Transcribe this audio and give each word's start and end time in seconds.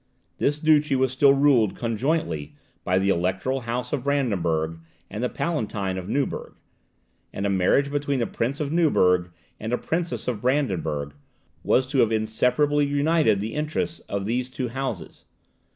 This 0.39 0.57
duchy 0.57 0.95
was 0.95 1.11
still 1.11 1.33
ruled 1.35 1.75
conjointly 1.75 2.55
by 2.83 2.97
the 2.97 3.09
Electoral 3.09 3.59
House 3.59 3.93
of 3.93 4.03
Brandenburg 4.03 4.79
and 5.11 5.23
the 5.23 5.29
Palatine 5.29 5.95
of 5.95 6.09
Neuburg; 6.09 6.55
and 7.31 7.45
a 7.45 7.51
marriage 7.51 7.91
between 7.91 8.17
the 8.17 8.25
Prince 8.25 8.59
of 8.59 8.71
Neuburg 8.71 9.29
and 9.59 9.71
a 9.71 9.77
Princess 9.77 10.27
of 10.27 10.41
Brandenburg 10.41 11.13
was 11.63 11.85
to 11.85 11.99
have 11.99 12.11
inseparably 12.11 12.87
united 12.87 13.39
the 13.39 13.53
interests 13.53 13.99
of 14.09 14.25
the 14.25 14.41
two 14.43 14.69
houses. 14.69 15.25